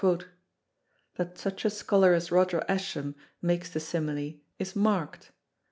[1.17, 5.31] That such a scholar as Roger Ascham makes the simile is marked.